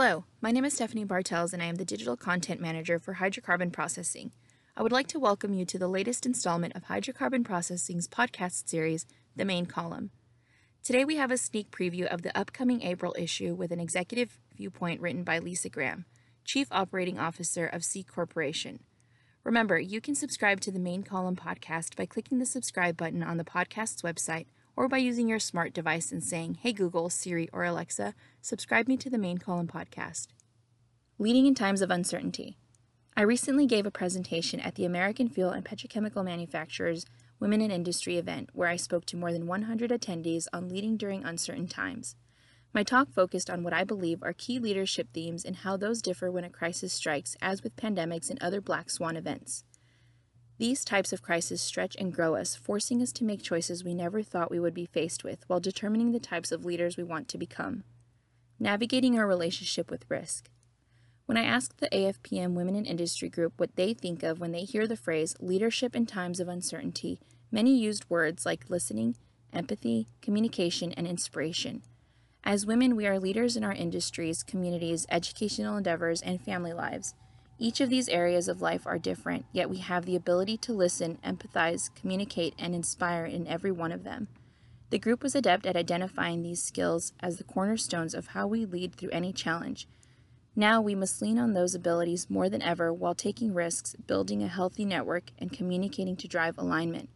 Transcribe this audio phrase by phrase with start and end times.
[0.00, 3.72] Hello, my name is Stephanie Bartels and I am the Digital Content Manager for Hydrocarbon
[3.72, 4.30] Processing.
[4.76, 9.06] I would like to welcome you to the latest installment of Hydrocarbon Processing's podcast series,
[9.34, 10.12] The Main Column.
[10.84, 15.00] Today we have a sneak preview of the upcoming April issue with an executive viewpoint
[15.00, 16.04] written by Lisa Graham,
[16.44, 18.78] Chief Operating Officer of Seeq Corporation.
[19.42, 23.36] Remember, you can subscribe to the Main Column podcast by clicking the subscribe button on
[23.36, 24.46] the podcast's website
[24.78, 28.96] or by using your smart device and saying, Hey Google, Siri, or Alexa, subscribe me
[28.98, 30.28] to the Main Column podcast.
[31.18, 32.56] Leading in Times of Uncertainty.
[33.16, 37.06] I recently gave a presentation at the American Fuel and Petrochemical Manufacturers
[37.40, 41.24] Women in Industry event where I spoke to more than 100 attendees on leading during
[41.24, 42.14] uncertain times.
[42.72, 46.30] My talk focused on what I believe are key leadership themes and how those differ
[46.30, 49.64] when a crisis strikes, as with pandemics and other black swan events.
[50.58, 54.24] These types of crises stretch and grow us, forcing us to make choices we never
[54.24, 57.38] thought we would be faced with while determining the types of leaders we want to
[57.38, 57.84] become.
[58.58, 60.50] Navigating our relationship with risk.
[61.26, 64.64] When I asked the AFPM Women in Industry group what they think of when they
[64.64, 67.20] hear the phrase leadership in times of uncertainty,
[67.52, 69.14] many used words like listening,
[69.52, 71.82] empathy, communication, and inspiration.
[72.42, 77.14] As women, we are leaders in our industries, communities, educational endeavors, and family lives.
[77.60, 81.18] Each of these areas of life are different, yet we have the ability to listen,
[81.24, 84.28] empathize, communicate, and inspire in every one of them.
[84.90, 88.94] The group was adept at identifying these skills as the cornerstones of how we lead
[88.94, 89.88] through any challenge.
[90.54, 94.48] Now we must lean on those abilities more than ever while taking risks, building a
[94.48, 97.10] healthy network, and communicating to drive alignment.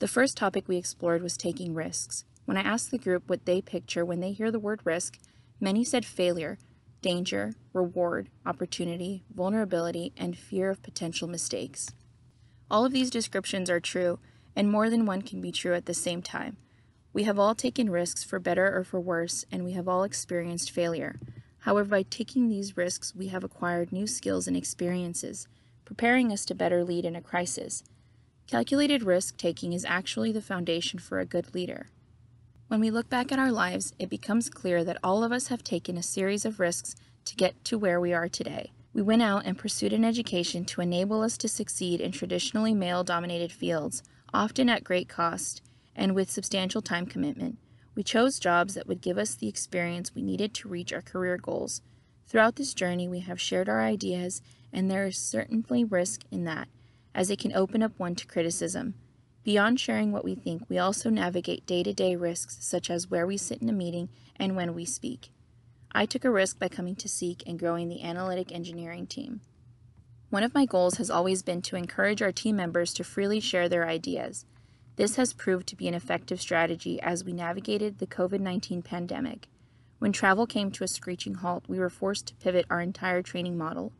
[0.00, 2.24] The first topic we explored was taking risks.
[2.46, 5.18] When I asked the group what they picture when they hear the word risk,
[5.60, 6.58] many said failure,
[7.02, 11.90] danger, reward, opportunity, vulnerability, and fear of potential mistakes.
[12.70, 14.18] All of these descriptions are true,
[14.54, 16.56] and more than one can be true at the same time.
[17.12, 20.70] We have all taken risks for better or for worse, and we have all experienced
[20.70, 21.18] failure.
[21.60, 25.48] However, by taking these risks, we have acquired new skills and experiences,
[25.84, 27.82] preparing us to better lead in a crisis.
[28.46, 31.88] Calculated risk taking is actually the foundation for a good leader.
[32.68, 35.64] When we look back at our lives, it becomes clear that all of us have
[35.64, 38.72] taken a series of risks to get to where we are today.
[38.92, 43.04] We went out and pursued an education to enable us to succeed in traditionally male
[43.04, 44.02] dominated fields,
[44.34, 45.62] often at great cost
[45.96, 47.56] and with substantial time commitment.
[47.94, 51.38] We chose jobs that would give us the experience we needed to reach our career
[51.38, 51.80] goals.
[52.26, 54.42] Throughout this journey, we have shared our ideas,
[54.74, 56.68] and there is certainly risk in that,
[57.14, 58.92] as it can open up one to criticism.
[59.48, 63.26] Beyond sharing what we think, we also navigate day to day risks such as where
[63.26, 65.30] we sit in a meeting and when we speak.
[65.90, 69.40] I took a risk by coming to Seeq and growing the analytic engineering team.
[70.28, 73.70] One of my goals has always been to encourage our team members to freely share
[73.70, 74.44] their ideas.
[74.96, 79.48] This has proved to be an effective strategy as we navigated the COVID 19 pandemic.
[79.98, 83.56] When travel came to a screeching halt, we were forced to pivot our entire training
[83.56, 83.94] model.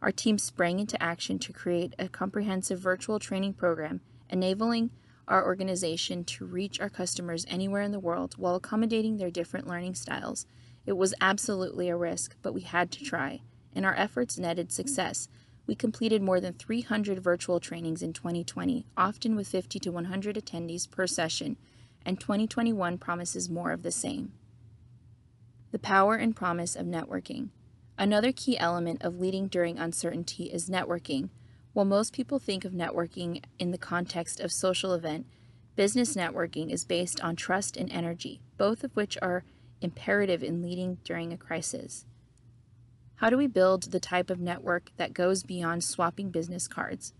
[0.00, 4.00] Our team sprang into action to create a comprehensive virtual training program
[4.32, 4.90] enabling
[5.28, 9.94] our organization to reach our customers anywhere in the world while accommodating their different learning
[9.94, 10.46] styles.
[10.84, 13.42] It was absolutely a risk, but we had to try,
[13.74, 15.28] and our efforts netted success.
[15.66, 20.90] We completed more than 300 virtual trainings in 2020, often with 50 to 100 attendees
[20.90, 21.56] per session,
[22.04, 24.32] and 2021 promises more of the same.
[25.70, 27.50] The power and promise of networking.
[27.96, 31.28] Another key element of leading during uncertainty is networking,
[31.72, 35.26] while most people think of networking in the context of social event,
[35.74, 39.44] business networking is based on trust and energy, both of which are
[39.80, 42.04] imperative in leading during a crisis.
[43.16, 47.14] How do we build the type of network that goes beyond swapping business cards?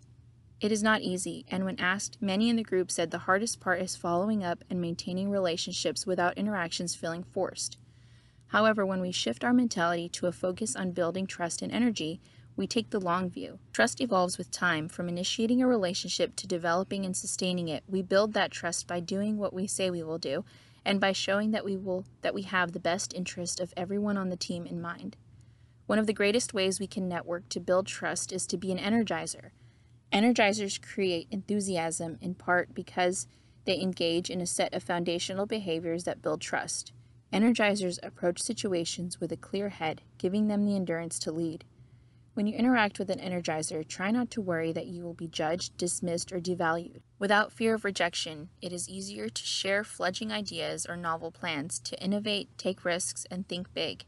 [0.60, 3.80] It is not easy, and when asked, many in the group said the hardest part
[3.80, 7.78] is following up and maintaining relationships without interactions feeling forced.
[8.48, 12.20] However, when we shift our mentality to a focus on building trust and energy,
[12.56, 13.58] we take the long view.
[13.72, 14.88] Trust evolves with time.
[14.88, 19.38] From initiating a relationship to developing and sustaining it, we build that trust by doing
[19.38, 20.44] what we say we will do
[20.84, 24.28] and by showing that we will that we have the best interest of everyone on
[24.28, 25.16] the team in mind.
[25.86, 28.78] One of the greatest ways we can network to build trust is to be an
[28.78, 29.50] energizer.
[30.12, 33.27] Energizers create enthusiasm in part because
[33.65, 36.92] they engage in a set of foundational behaviors that build trust.
[37.32, 41.65] Energizers approach situations with a clear head, giving them the endurance to lead.
[42.34, 45.76] When you interact with an energizer, try not to worry that you will be judged,
[45.76, 47.02] dismissed, or devalued.
[47.18, 52.02] Without fear of rejection, it is easier to share fledgling ideas or novel plans, to
[52.02, 54.04] innovate, take risks, and think big.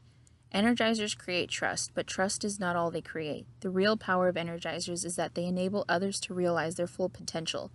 [0.55, 3.47] Energizers create trust, but trust is not all they create.
[3.61, 7.73] The real power of energizers is that they enable others to realize their full potential.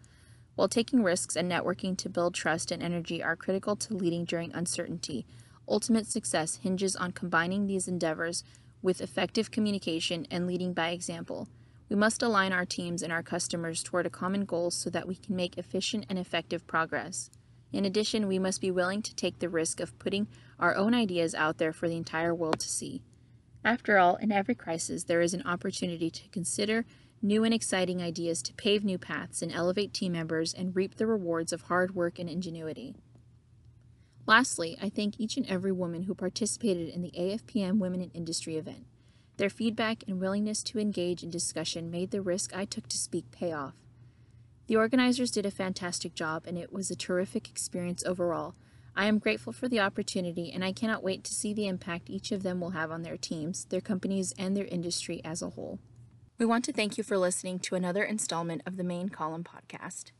[0.55, 4.51] While taking risks and networking to build trust and energy are critical to leading during
[4.53, 5.27] uncertainty,
[5.69, 8.43] Ultimate success hinges on combining these endeavors
[8.81, 11.47] with effective communication and leading by example.
[11.89, 15.15] We must align our teams and our customers toward a common goal so that we
[15.15, 17.29] can make efficient and effective progress.
[17.71, 20.27] In addition, we must be willing to take the risk of putting
[20.59, 23.03] our own ideas out there for the entire world to see.
[23.63, 26.85] After all, in every crisis, there is an opportunity to consider
[27.21, 31.07] new and exciting ideas to pave new paths and elevate team members and reap the
[31.07, 32.95] rewards of hard work and ingenuity.
[34.29, 38.57] Lastly, I thank each and every woman who participated in the AFPM Women in Industry
[38.57, 38.85] event.
[39.37, 43.31] Their feedback and willingness to engage in discussion made the risk I took to speak
[43.31, 43.73] pay off.
[44.67, 48.53] The organizers did a fantastic job, and it was a terrific experience overall.
[48.95, 52.31] I am grateful for the opportunity, and I cannot wait to see the impact each
[52.31, 55.79] of them will have on their teams, their companies, and their industry as a whole.
[56.37, 60.11] We want to thank you for listening to another installment of the Main Column podcast.